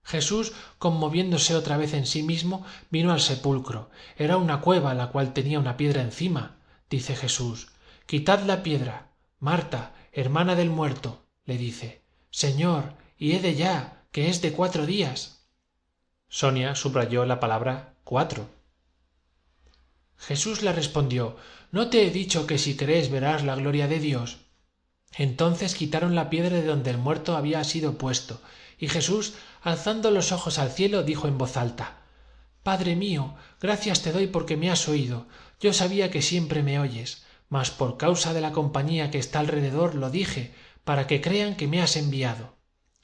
Jesús 0.02 0.52
conmoviéndose 0.78 1.54
otra 1.54 1.76
vez 1.76 1.92
en 1.92 2.06
sí 2.06 2.22
mismo 2.22 2.64
vino 2.88 3.12
al 3.12 3.20
sepulcro. 3.20 3.90
Era 4.16 4.38
una 4.38 4.62
cueva 4.62 4.94
la 4.94 5.08
cual 5.08 5.34
tenía 5.34 5.58
una 5.58 5.76
piedra 5.76 6.00
encima 6.00 6.56
dice 6.88 7.14
jesús 7.14 7.72
quitad 8.08 8.44
la 8.44 8.62
piedra. 8.62 9.10
Marta 9.38 9.92
hermana 10.12 10.54
del 10.54 10.70
muerto 10.70 11.26
le 11.44 11.58
dice 11.58 12.00
señor 12.30 12.94
y 13.18 13.32
he 13.32 13.40
de 13.40 13.54
ya 13.54 14.06
que 14.12 14.30
es 14.30 14.40
de 14.40 14.52
cuatro 14.52 14.86
días. 14.86 15.46
Sonia 16.26 16.74
subrayó 16.74 17.26
la 17.26 17.38
palabra 17.38 17.96
cuatro. 18.04 18.48
Jesús 20.16 20.62
le 20.62 20.72
respondió 20.72 21.36
no 21.70 21.90
te 21.90 22.06
he 22.06 22.10
dicho 22.10 22.46
que 22.46 22.56
si 22.56 22.78
crees 22.78 23.10
verás 23.10 23.44
la 23.44 23.56
gloria 23.56 23.88
de 23.88 24.00
dios. 24.00 24.38
Entonces 25.18 25.74
quitaron 25.74 26.14
la 26.14 26.30
piedra 26.30 26.56
de 26.56 26.64
donde 26.64 26.88
el 26.88 26.96
muerto 26.96 27.36
había 27.36 27.62
sido 27.62 27.98
puesto. 27.98 28.40
Y 28.78 28.88
jesús 28.88 29.34
alzando 29.60 30.10
los 30.10 30.32
ojos 30.32 30.58
al 30.58 30.70
cielo 30.70 31.02
dijo 31.02 31.28
en 31.28 31.36
voz 31.36 31.58
alta 31.58 31.98
padre 32.62 32.96
mío 32.96 33.34
gracias 33.60 34.02
te 34.02 34.12
doy 34.12 34.28
porque 34.28 34.56
me 34.56 34.70
has 34.70 34.88
oído. 34.88 35.26
Yo 35.60 35.74
sabía 35.74 36.10
que 36.10 36.22
siempre 36.22 36.62
me 36.62 36.80
oyes 36.80 37.27
mas 37.48 37.70
por 37.70 37.96
causa 37.96 38.34
de 38.34 38.40
la 38.40 38.52
compañía 38.52 39.10
que 39.10 39.18
está 39.18 39.40
alrededor 39.40 39.94
lo 39.94 40.10
dije 40.10 40.54
para 40.84 41.06
que 41.06 41.20
crean 41.20 41.56
que 41.56 41.68
me 41.68 41.80
has 41.80 41.96
enviado. 41.96 42.56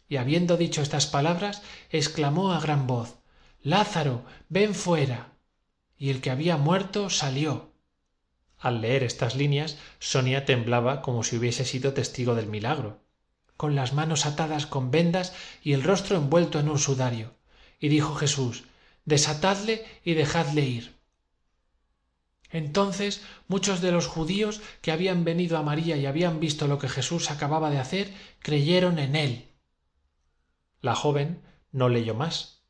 Y 0.09 0.17
habiendo 0.17 0.57
dicho 0.57 0.83
estas 0.83 1.07
palabras 1.07 1.63
exclamó 1.91 2.53
a 2.53 2.61
gran 2.61 2.87
voz 2.87 3.19
lázaro 3.63 4.25
ven 4.49 4.75
fuera 4.75 5.33
y 5.97 6.11
el 6.11 6.21
que 6.21 6.31
había 6.31 6.57
muerto 6.57 7.09
salió. 7.09 7.73
Al 8.59 8.81
leer 8.81 9.03
estas 9.03 9.37
líneas 9.37 9.79
sonia 9.99 10.45
temblaba 10.45 11.03
como 11.03 11.25
si 11.25 11.37
hubiese 11.37 11.65
sido 11.65 11.95
testigo 11.95 12.35
del 12.35 12.47
milagro 12.47 13.05
con 13.57 13.75
las 13.75 13.93
manos 13.93 14.27
atadas 14.27 14.67
con 14.67 14.91
vendas 14.91 15.33
y 15.63 15.73
el 15.73 15.83
rostro 15.83 16.17
envuelto 16.17 16.59
en 16.59 16.69
un 16.69 16.79
sudario. 16.79 17.35
Y 17.81 17.89
dijo 17.89 18.15
jesús 18.15 18.65
desatadle 19.05 19.85
y 20.03 20.15
dejadle 20.15 20.63
ir 20.63 20.95
entonces 22.55 23.21
muchos 23.49 23.81
de 23.81 23.91
los 23.91 24.07
judíos 24.07 24.63
que 24.81 24.93
habían 24.93 25.25
venido 25.25 25.59
a 25.59 25.63
maría 25.63 25.97
y 25.97 26.07
habían 26.07 26.39
visto 26.39 26.69
lo 26.69 26.79
que 26.79 26.89
jesús 26.89 27.33
acababa 27.33 27.69
de 27.69 27.79
hacer 27.79 28.15
creyeron 28.39 29.01
en 29.01 29.17
él. 29.17 29.49
La 30.81 30.95
joven 30.95 31.43
no 31.73 31.89
leyó 31.89 32.15
más. 32.15 32.63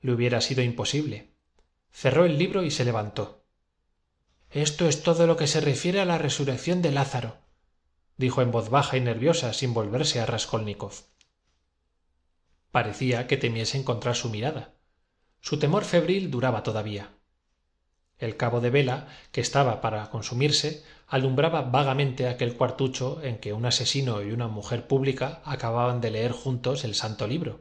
Le 0.00 0.12
hubiera 0.12 0.40
sido 0.40 0.62
imposible. 0.62 1.34
Cerró 1.90 2.24
el 2.24 2.38
libro 2.38 2.62
y 2.62 2.70
se 2.70 2.84
levantó. 2.84 3.44
Esto 4.50 4.88
es 4.88 5.02
todo 5.02 5.26
lo 5.26 5.36
que 5.36 5.48
se 5.48 5.60
refiere 5.60 6.00
a 6.00 6.04
la 6.04 6.16
resurrección 6.16 6.80
de 6.80 6.92
lázaro 6.92 7.38
dijo 8.16 8.40
en 8.40 8.52
voz 8.52 8.70
baja 8.70 8.96
y 8.96 9.00
nerviosa 9.00 9.52
sin 9.52 9.74
volverse 9.74 10.20
a 10.20 10.26
raskolnikov. 10.26 10.92
Parecía 12.70 13.26
que 13.26 13.36
temiese 13.36 13.78
encontrar 13.78 14.14
su 14.14 14.30
mirada. 14.30 14.74
Su 15.40 15.58
temor 15.58 15.84
febril 15.84 16.30
duraba 16.30 16.62
todavía 16.62 17.10
el 18.24 18.36
cabo 18.36 18.60
de 18.60 18.70
vela 18.70 19.08
que 19.32 19.40
estaba 19.40 19.80
para 19.80 20.10
consumirse 20.10 20.82
alumbraba 21.06 21.62
vagamente 21.62 22.28
aquel 22.28 22.56
cuartucho 22.56 23.20
en 23.22 23.38
que 23.38 23.52
un 23.52 23.66
asesino 23.66 24.22
y 24.22 24.32
una 24.32 24.48
mujer 24.48 24.86
pública 24.86 25.40
acababan 25.44 26.00
de 26.00 26.10
leer 26.10 26.32
juntos 26.32 26.84
el 26.84 26.94
santo 26.94 27.26
libro. 27.26 27.60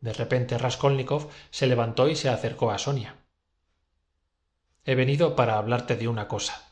De 0.00 0.12
repente 0.12 0.56
raskolnikov 0.58 1.28
se 1.50 1.66
levantó 1.66 2.08
y 2.08 2.16
se 2.16 2.28
acercó 2.28 2.70
a 2.70 2.78
sonia. 2.78 3.16
He 4.84 4.94
venido 4.94 5.34
para 5.34 5.58
hablarte 5.58 5.96
de 5.96 6.08
una 6.08 6.28
cosa 6.28 6.66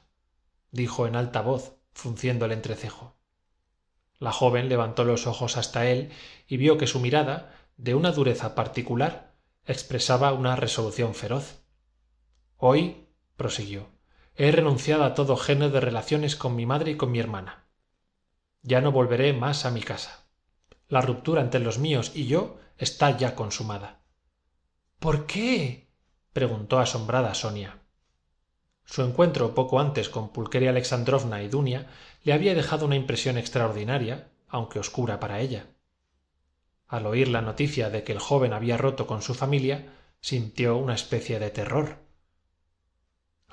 dijo 0.74 1.06
en 1.06 1.14
alta 1.14 1.40
voz 1.40 1.76
frunciendo 1.92 2.46
el 2.46 2.52
entrecejo. 2.52 3.14
La 4.18 4.32
joven 4.32 4.68
levantó 4.68 5.04
los 5.04 5.28
ojos 5.28 5.56
hasta 5.56 5.86
él 5.86 6.10
y 6.48 6.56
vio 6.56 6.78
que 6.78 6.88
su 6.88 6.98
mirada 6.98 7.54
de 7.76 7.94
una 7.94 8.10
dureza 8.10 8.56
particular 8.56 9.34
expresaba 9.66 10.32
una 10.32 10.56
resolución 10.56 11.14
feroz 11.14 11.63
hoy 12.66 13.08
prosiguió 13.36 13.90
he 14.36 14.50
renunciado 14.50 15.04
a 15.04 15.12
todo 15.12 15.36
género 15.36 15.70
de 15.70 15.80
relaciones 15.80 16.34
con 16.34 16.56
mi 16.56 16.64
madre 16.64 16.92
y 16.92 16.96
con 16.96 17.12
mi 17.12 17.20
hermana. 17.20 17.66
Ya 18.62 18.80
no 18.80 18.90
volveré 18.90 19.34
más 19.34 19.66
a 19.66 19.70
mi 19.70 19.82
casa. 19.82 20.24
La 20.88 21.02
ruptura 21.02 21.42
entre 21.42 21.60
los 21.60 21.78
míos 21.78 22.12
y 22.14 22.26
yo 22.26 22.58
está 22.78 23.16
ya 23.18 23.34
consumada. 23.34 24.00
Por 24.98 25.26
qué 25.26 25.90
preguntó 26.32 26.78
asombrada 26.78 27.34
sonia. 27.34 27.80
Su 28.86 29.02
encuentro 29.02 29.54
poco 29.54 29.78
antes 29.78 30.08
con 30.08 30.30
pulqueria 30.30 30.70
alexandrovna 30.70 31.42
y 31.42 31.48
dunia 31.48 31.90
le 32.22 32.32
había 32.32 32.54
dejado 32.54 32.86
una 32.86 32.96
impresión 32.96 33.36
extraordinaria 33.36 34.30
aunque 34.48 34.78
oscura 34.78 35.20
para 35.20 35.40
ella. 35.40 35.66
Al 36.88 37.04
oír 37.06 37.28
la 37.28 37.42
noticia 37.42 37.90
de 37.90 38.04
que 38.04 38.12
el 38.12 38.20
joven 38.20 38.54
había 38.54 38.78
roto 38.78 39.06
con 39.06 39.20
su 39.20 39.34
familia 39.34 39.92
sintió 40.20 40.78
una 40.78 40.94
especie 40.94 41.38
de 41.38 41.50
terror 41.50 42.03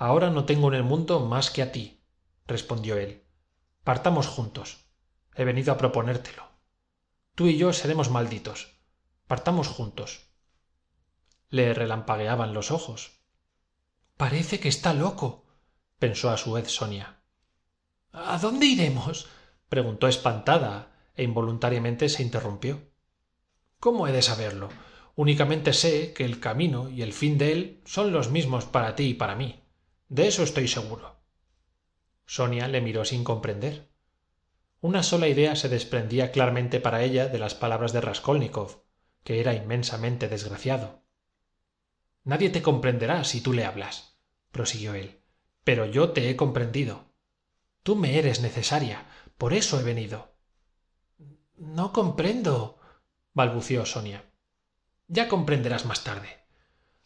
ahora 0.02 0.32
no 0.32 0.46
tengo 0.46 0.70
en 0.70 0.74
el 0.74 0.84
mundo 0.84 1.20
más 1.20 1.52
que 1.52 1.62
a 1.62 1.72
ti 1.72 2.02
respondió 2.48 2.98
él. 2.98 3.24
Partamos 3.84 4.26
juntos. 4.26 4.88
He 5.36 5.46
venido 5.46 5.72
a 5.72 5.78
proponértelo. 5.78 6.44
Tú 7.36 7.46
y 7.46 7.56
yo 7.56 7.72
seremos 7.72 8.10
malditos. 8.10 8.80
Partamos 9.28 9.68
juntos. 9.68 10.26
Le 11.50 11.76
relampagueaban 11.76 12.52
los 12.52 12.72
ojos. 12.72 13.20
Parece 14.18 14.60
que 14.60 14.70
está 14.70 14.96
loco 14.96 15.46
pensó 16.00 16.32
a 16.32 16.38
su 16.38 16.54
vez 16.54 16.72
sonia. 16.72 17.22
A 18.12 18.40
dónde 18.40 18.66
iremos 18.66 19.28
preguntó 19.70 20.08
espantada 20.08 20.94
e 21.14 21.22
involuntariamente 21.22 22.10
se 22.10 22.24
interrumpió. 22.24 22.90
Cómo 23.80 24.08
he 24.08 24.12
de 24.12 24.24
saberlo 24.24 24.70
únicamente 25.16 25.74
sé 25.74 26.14
que 26.14 26.26
el 26.26 26.40
camino 26.40 26.90
y 26.90 27.04
el 27.04 27.14
fin 27.14 27.38
de 27.38 27.52
él 27.52 27.82
son 27.86 28.12
los 28.12 28.32
mismos 28.32 28.66
para 28.66 28.96
ti 28.96 29.10
y 29.10 29.14
para 29.14 29.36
mí 29.36 29.61
de 30.12 30.28
eso 30.28 30.44
estoy 30.44 30.68
seguro. 30.68 31.24
Sonia 32.26 32.68
le 32.68 32.82
miró 32.82 33.06
sin 33.06 33.24
comprender. 33.24 33.88
Una 34.82 35.04
sola 35.04 35.30
idea 35.30 35.56
se 35.56 35.70
desprendía 35.70 36.34
claramente 36.34 36.82
para 36.82 37.02
ella 37.02 37.30
de 37.30 37.40
las 37.40 37.56
palabras 37.56 37.94
de 37.94 38.02
raskolnikov 38.02 38.84
que 39.24 39.40
era 39.40 39.54
inmensamente 39.54 40.28
desgraciado. 40.28 41.06
Nadie 42.26 42.50
te 42.50 42.62
comprenderá 42.62 43.24
si 43.24 43.40
tú 43.40 43.54
le 43.54 43.64
hablas 43.64 44.20
prosiguió 44.52 44.96
él 44.96 45.22
pero 45.64 45.86
yo 45.86 46.10
te 46.10 46.30
he 46.30 46.36
comprendido. 46.36 47.06
Tú 47.82 47.96
me 47.96 48.20
eres 48.20 48.42
necesaria 48.42 49.06
por 49.38 49.54
eso 49.54 49.80
he 49.80 49.84
venido 49.84 50.36
no 51.56 51.94
comprendo 51.94 52.80
balbució 53.34 53.86
sonia. 53.86 54.26
Ya 55.08 55.30
comprenderás 55.30 55.86
más 55.86 56.04
tarde. 56.04 56.44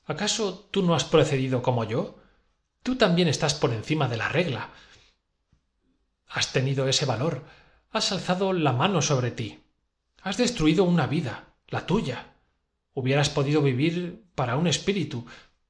Acaso 0.05 0.67
tú 0.71 0.81
no 0.81 0.95
has 0.95 1.03
procedido 1.03 1.62
como 1.62 1.83
yo 1.83 2.25
tú 2.85 2.97
también 2.97 3.27
estás 3.27 3.55
por 3.55 3.73
encima 3.73 4.07
de 4.07 4.15
la 4.15 4.29
regla. 4.29 4.69
Has 6.27 6.53
tenido 6.53 6.87
ese 6.87 7.07
valor. 7.07 7.43
Has 7.89 8.11
alzado 8.11 8.53
la 8.53 8.73
mano 8.73 9.01
sobre 9.01 9.31
ti. 9.31 9.63
Has 10.21 10.37
destruido 10.37 10.83
una 10.83 11.07
vida 11.07 11.55
la 11.67 11.87
tuya. 11.87 12.35
Hubieras 12.93 13.31
podido 13.31 13.63
vivir 13.63 14.25
para 14.35 14.55
un 14.55 14.67
espíritu 14.67 15.25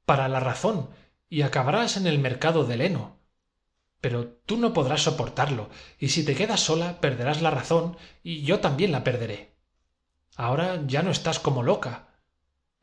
para 0.05 0.27
la 0.27 0.41
razón 0.41 0.89
y 1.29 1.43
acabarás 1.43 1.95
en 1.95 2.05
el 2.05 2.19
mercado 2.19 2.65
del 2.65 2.81
heno. 2.81 3.17
Pero 4.01 4.27
tú 4.45 4.57
no 4.57 4.73
podrás 4.73 5.03
soportarlo 5.03 5.69
y 5.97 6.09
si 6.09 6.25
te 6.25 6.35
quedas 6.35 6.59
sola 6.59 6.99
perderás 6.99 7.41
la 7.41 7.49
razón 7.49 7.95
y 8.23 8.41
yo 8.41 8.59
también 8.59 8.91
la 8.91 9.05
perderé. 9.05 9.55
Ahora 10.35 10.83
ya 10.85 11.01
no 11.01 11.11
estás 11.11 11.39
como 11.39 11.63
loca. 11.63 12.09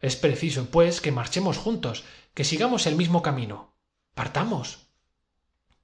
Es 0.01 0.16
preciso 0.16 0.71
pues 0.71 1.03
que 1.03 1.12
marchemos 1.12 1.59
juntos 1.59 2.05
que 2.33 2.45
sigamos 2.45 2.87
el 2.87 2.97
mismo 2.97 3.21
camino 3.21 3.72
partamos. 4.14 4.87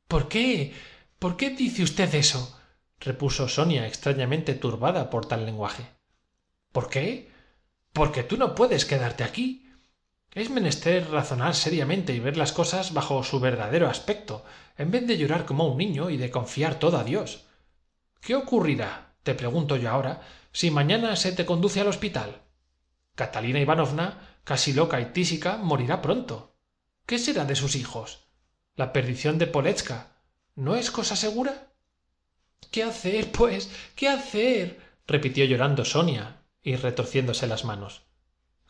Por 0.06 0.28
qué 0.28 0.74
por 1.18 1.36
qué 1.36 1.50
dice 1.50 1.82
usted 1.82 2.14
eso 2.14 2.58
repuso 3.00 3.48
sonia 3.48 3.86
extrañamente 3.86 4.54
turbada 4.54 5.10
por 5.10 5.26
tal 5.26 5.46
lenguaje. 5.46 5.84
Por 6.72 6.88
qué 6.88 7.30
porque 7.92 8.22
tú 8.22 8.36
no 8.36 8.54
puedes 8.54 8.84
quedarte 8.84 9.24
aquí. 9.24 9.64
Es 10.32 10.50
menester 10.50 11.10
razonar 11.10 11.54
seriamente 11.54 12.12
y 12.12 12.20
ver 12.20 12.36
las 12.36 12.52
cosas 12.52 12.92
bajo 12.92 13.24
su 13.24 13.40
verdadero 13.40 13.88
aspecto 13.88 14.44
en 14.76 14.90
vez 14.90 15.06
de 15.06 15.16
llorar 15.16 15.46
como 15.46 15.66
un 15.66 15.78
niño 15.78 16.10
y 16.10 16.16
de 16.16 16.30
confiar 16.30 16.78
todo 16.78 16.98
a 16.98 17.04
dios. 17.04 17.46
Qué 18.20 18.34
ocurrirá 18.34 19.14
te 19.22 19.34
pregunto 19.34 19.76
yo 19.76 19.90
ahora 19.90 20.22
si 20.52 20.70
mañana 20.70 21.16
se 21.16 21.32
te 21.32 21.46
conduce 21.46 21.80
al 21.80 21.88
hospital. 21.88 22.42
Catalina 23.14 23.58
ivanovna 23.58 24.38
casi 24.44 24.72
loca 24.72 25.00
y 25.00 25.06
tísica 25.06 25.56
morirá 25.56 26.00
pronto 26.00 26.47
qué 27.08 27.18
será 27.18 27.44
de 27.44 27.56
sus 27.56 27.74
hijos 27.74 28.28
la 28.76 28.92
perdición 28.92 29.38
de 29.38 29.48
poletska 29.48 29.98
no 30.54 30.76
es 30.76 30.92
cosa 30.92 31.16
segura 31.16 31.72
qué 32.70 32.84
hacer 32.84 33.32
pues 33.32 33.70
qué 33.96 34.08
hacer 34.08 34.80
repitió 35.08 35.46
llorando 35.46 35.84
sonia 35.84 36.42
y 36.62 36.76
retorciéndose 36.76 37.46
las 37.46 37.64
manos. 37.64 38.02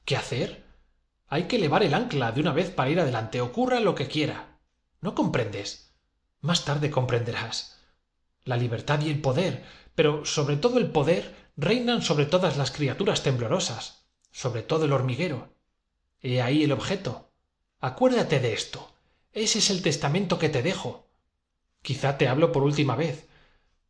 Qué 0.05 0.17
hacer 0.17 0.65
hay 1.27 1.45
que 1.45 1.59
levar 1.59 1.83
el 1.83 1.93
ancla 1.93 2.33
de 2.33 2.41
una 2.41 2.53
vez 2.53 2.71
para 2.71 2.91
ir 2.91 3.01
adelante. 3.01 3.41
Ocurra 3.41 3.81
lo 3.81 3.95
que 3.95 4.07
quiera. 4.07 4.59
No 5.01 5.15
comprendes 5.15 5.93
más 6.41 6.65
tarde 6.65 6.91
comprenderás. 6.91 7.81
La 8.45 8.57
libertad 8.57 9.01
y 9.03 9.11
el 9.11 9.21
poder 9.21 9.65
pero 9.97 10.25
sobre 10.25 10.57
todo 10.57 10.79
el 10.79 10.93
poder 10.93 11.35
reinan 11.57 12.03
sobre 12.03 12.25
todas 12.25 12.57
las 12.57 12.71
criaturas 12.71 13.25
temblorosas 13.25 14.07
sobre 14.31 14.63
todo 14.63 14.85
el 14.85 14.93
hormiguero. 14.93 15.57
He 16.21 16.41
ahí 16.41 16.63
el 16.63 16.71
objeto 16.71 17.28
acuérdate 17.81 18.41
de 18.41 18.53
esto. 18.53 18.93
Ese 19.33 19.59
es 19.59 19.71
el 19.71 19.83
testamento 19.83 20.39
que 20.39 20.49
te 20.49 20.63
dejo. 20.63 21.09
Quizá 21.83 22.19
te 22.19 22.29
hablo 22.29 22.53
por 22.53 22.65
última 22.65 22.97
vez. 22.97 23.29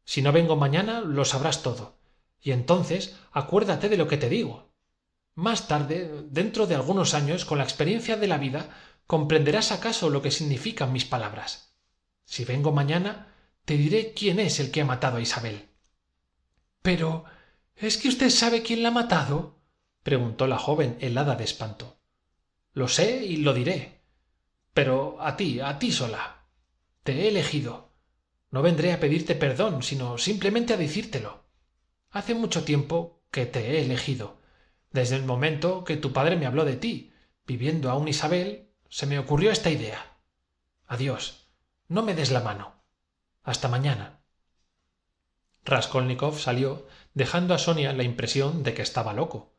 Si 0.05 0.23
no 0.23 0.33
vengo 0.33 0.57
mañana 0.57 1.01
lo 1.01 1.25
sabrás 1.25 1.63
todo. 1.63 1.99
Y 2.41 2.53
entonces 2.53 3.17
acuérdate 3.33 3.89
de 3.89 3.97
lo 3.97 4.09
que 4.09 4.17
te 4.17 4.29
digo. 4.29 4.71
Más 5.35 5.69
tarde 5.69 6.25
dentro 6.31 6.67
de 6.67 6.75
algunos 6.75 7.15
años 7.15 7.45
con 7.45 7.59
la 7.59 7.65
experiencia 7.65 8.17
de 8.17 8.27
la 8.27 8.39
vida 8.39 8.71
comprenderás 9.07 9.73
acaso 9.73 10.11
lo 10.11 10.23
que 10.23 10.31
significan 10.31 10.93
mis 10.93 11.05
palabras. 11.05 11.75
Si 12.25 12.45
vengo 12.45 12.73
mañana 12.73 13.35
te 13.65 13.77
diré 13.77 14.13
quién 14.13 14.39
es 14.39 14.61
el 14.61 14.71
que 14.71 14.81
ha 14.83 14.85
matado 14.85 15.19
a 15.19 15.21
isabel. 15.21 15.69
Pero 16.83 17.25
es 17.77 17.97
que 17.97 18.09
usted 18.09 18.31
sabe 18.31 18.63
quién 18.63 18.83
la 18.83 18.89
ha 18.89 18.93
matado 18.93 19.59
preguntó 20.03 20.47
la 20.47 20.59
joven 20.59 20.97
helada 21.01 21.37
de 21.37 21.45
espanto 21.45 21.98
lo 22.79 22.87
sé 22.87 23.25
y 23.27 23.39
lo 23.39 23.53
diré. 23.53 24.03
Pero 24.73 25.21
a 25.21 25.37
ti 25.37 25.59
a 25.59 25.79
ti 25.81 25.91
sola. 25.91 26.45
Te 27.03 27.13
he 27.23 27.29
elegido. 27.29 27.93
No 28.53 28.63
vendré 28.63 28.93
a 28.93 29.01
pedirte 29.01 29.35
perdón 29.35 29.83
sino 29.83 30.17
simplemente 30.17 30.75
a 30.75 30.77
decírtelo. 30.77 31.45
Hace 32.11 32.35
mucho 32.35 32.63
tiempo 32.63 33.25
que 33.33 33.47
te 33.47 33.73
he 33.73 33.85
elegido. 33.85 34.41
Desde 34.93 35.17
el 35.17 35.25
momento 35.25 35.83
que 35.83 35.97
tu 35.97 36.13
padre 36.13 36.37
me 36.37 36.47
habló 36.47 36.65
de 36.65 36.77
ti 36.77 37.13
viviendo 37.47 37.91
aún 37.91 38.07
isabel 38.07 38.71
se 38.89 39.07
me 39.07 39.19
ocurrió 39.19 39.51
esta 39.51 39.71
idea. 39.71 40.17
Adiós. 40.87 41.49
No 41.89 42.03
me 42.03 42.15
des 42.15 42.31
la 42.31 42.41
mano. 42.41 42.85
Hasta 43.43 43.67
mañana. 43.67 44.21
Raskolnikov 45.65 46.39
salió 46.39 46.87
dejando 47.13 47.55
a 47.55 47.59
sonia 47.59 47.93
la 47.93 48.05
impresión 48.05 48.63
de 48.63 48.73
que 48.75 48.83
estaba 48.83 49.13
loco 49.15 49.58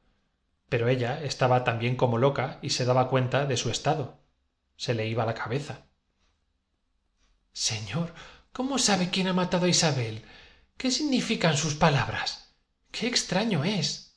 pero 0.70 0.88
ella 0.88 1.22
estaba 1.24 1.64
también 1.64 1.96
como 1.96 2.18
loca 2.18 2.60
y 2.62 2.70
se 2.70 2.86
daba 2.86 3.10
cuenta 3.10 3.46
de 3.46 3.58
su 3.58 3.70
estado. 3.70 4.20
Se 4.78 4.94
le 4.94 5.08
iba 5.08 5.26
la 5.26 5.34
cabeza. 5.34 5.88
Señor 7.52 8.14
cómo 8.54 8.78
sabe 8.78 9.10
quién 9.10 9.28
ha 9.28 9.34
matado 9.34 9.66
a 9.66 9.70
isabel 9.70 10.24
qué 10.78 10.92
significan 10.92 11.56
sus 11.56 11.76
palabras 11.76 12.56
qué 12.92 13.08
extraño 13.08 13.64
es 13.64 14.10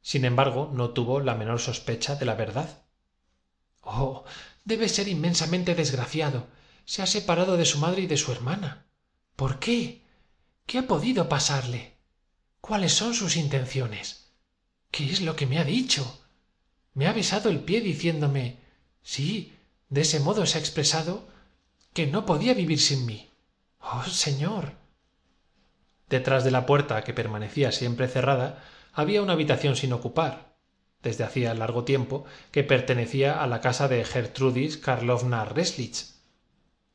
sin 0.00 0.24
embargo 0.24 0.70
no 0.72 0.90
tuvo 0.90 1.20
la 1.20 1.34
menor 1.34 1.60
sospecha 1.60 2.14
de 2.16 2.26
la 2.26 2.34
verdad. 2.34 2.82
Oh 3.80 4.24
debe 4.64 4.88
ser 4.88 5.08
inmensamente 5.08 5.74
desgraciado. 5.74 6.46
Se 6.84 7.00
ha 7.00 7.06
separado 7.06 7.56
de 7.56 7.64
su 7.64 7.78
madre 7.78 8.02
y 8.02 8.06
de 8.06 8.18
su 8.18 8.30
hermana. 8.30 8.86
Por 9.34 9.58
qué 9.58 10.04
qué 10.66 10.78
ha 10.78 10.86
podido 10.86 11.28
pasarle 11.28 11.96
cuáles 12.60 12.92
son 12.92 13.14
sus 13.14 13.36
intenciones 13.36 14.23
qué 14.94 15.10
es 15.10 15.20
lo 15.22 15.34
que 15.34 15.46
me 15.46 15.58
ha 15.58 15.64
dicho 15.64 16.20
me 16.94 17.08
ha 17.08 17.12
besado 17.12 17.50
el 17.50 17.58
pie 17.58 17.80
diciéndome 17.80 18.58
sí 19.02 19.52
de 19.88 20.02
ese 20.02 20.20
modo 20.20 20.46
se 20.46 20.58
ha 20.58 20.60
expresado 20.60 21.26
que 21.92 22.06
no 22.06 22.24
podía 22.24 22.54
vivir 22.54 22.80
sin 22.80 23.04
mí 23.04 23.28
oh 23.80 24.04
señor 24.04 24.74
detrás 26.08 26.44
de 26.44 26.52
la 26.52 26.64
puerta 26.64 27.02
que 27.02 27.12
permanecía 27.12 27.72
siempre 27.72 28.06
cerrada 28.06 28.62
había 28.92 29.20
una 29.20 29.32
habitación 29.32 29.74
sin 29.74 29.92
ocupar 29.92 30.54
desde 31.02 31.24
hacía 31.24 31.54
largo 31.54 31.82
tiempo 31.84 32.24
que 32.52 32.62
pertenecía 32.62 33.42
a 33.42 33.48
la 33.48 33.60
casa 33.60 33.88
de 33.88 34.04
gertrudis 34.04 34.78
karlovna 34.78 35.44
reslich. 35.44 36.14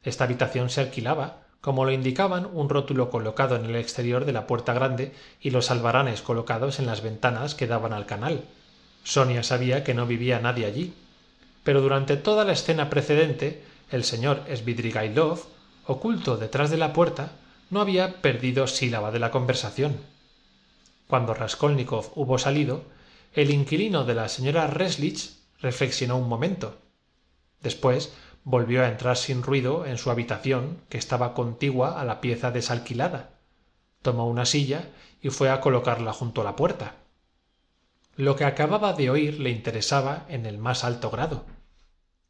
Esta 0.02 0.24
habitación 0.24 0.70
se 0.70 0.82
alquilaba 0.82 1.49
como 1.62 1.86
lo 1.86 1.92
indicaban 1.92 2.48
un 2.54 2.70
rótulo 2.70 3.10
colocado 3.10 3.56
en 3.56 3.66
el 3.66 3.76
exterior 3.76 4.26
de 4.26 4.32
la 4.32 4.48
puerta 4.48 4.74
grande 4.74 5.14
y 5.42 5.50
los 5.50 5.72
albaranes 5.72 6.22
colocados 6.22 6.80
en 6.80 6.86
las 6.86 7.02
ventanas 7.02 7.56
que 7.56 7.68
daban 7.68 7.94
al 7.94 8.06
canal. 8.06 8.46
Sonia 9.04 9.44
sabía 9.44 9.84
que 9.84 9.94
no 9.94 10.06
vivía 10.06 10.40
nadie 10.40 10.66
allí. 10.66 10.94
Pero 11.64 11.82
durante 11.82 12.16
toda 12.16 12.46
la 12.46 12.54
escena 12.54 12.90
precedente 12.90 13.64
el 13.92 14.04
señor 14.04 14.44
svidrigailov 14.48 15.40
oculto 15.86 16.38
detrás 16.38 16.70
de 16.70 16.78
la 16.78 16.94
puerta 16.94 17.34
no 17.70 17.82
había 17.82 18.22
perdido 18.22 18.68
sílaba 18.68 19.12
de 19.12 19.20
la 19.20 19.32
conversación. 19.32 19.98
Cuando 21.08 21.34
raskolnikov 21.34 22.12
hubo 22.16 22.38
salido 22.38 22.84
el 23.34 23.52
inquilino 23.52 24.06
de 24.06 24.16
la 24.16 24.30
señora 24.30 24.68
reslich 24.68 25.32
reflexionó 25.60 26.18
un 26.18 26.30
momento. 26.30 26.78
Después 27.62 28.14
volvió 28.50 28.84
a 28.84 28.88
entrar 28.88 29.16
sin 29.16 29.44
ruido 29.44 29.86
en 29.86 30.00
su 30.00 30.10
habitación 30.10 30.82
que 30.90 30.98
estaba 30.98 31.36
contigua 31.36 32.02
a 32.02 32.04
la 32.04 32.20
pieza 32.20 32.50
desalquilada. 32.50 33.30
Tomó 34.02 34.28
una 34.28 34.48
silla 34.48 34.90
y 35.22 35.30
fue 35.30 35.52
a 35.52 35.62
colocarla 35.62 36.14
junto 36.14 36.42
a 36.42 36.44
la 36.44 36.56
puerta. 36.56 36.96
Lo 38.16 38.36
que 38.36 38.46
acababa 38.46 38.94
de 38.94 39.12
oír 39.12 39.40
le 39.40 39.52
interesaba 39.52 40.26
en 40.30 40.48
el 40.48 40.58
más 40.58 40.84
alto 40.84 41.12
grado. 41.12 41.46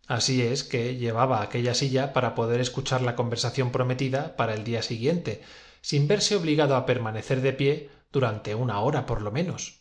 Así 0.08 0.42
es 0.42 0.66
que 0.66 0.98
llevaba 0.98 1.42
aquella 1.42 1.74
silla 1.74 2.12
para 2.12 2.36
poder 2.36 2.60
escuchar 2.60 3.02
la 3.02 3.16
conversación 3.16 3.72
prometida 3.72 4.36
para 4.36 4.54
el 4.54 4.66
día 4.66 4.82
siguiente 4.82 5.42
sin 5.80 6.10
verse 6.10 6.36
obligado 6.36 6.76
a 6.76 6.86
permanecer 6.86 7.40
de 7.40 7.54
pie 7.54 7.90
durante 8.12 8.56
una 8.56 8.82
hora 8.82 9.06
por 9.06 9.22
lo 9.22 9.32
menos 9.32 9.80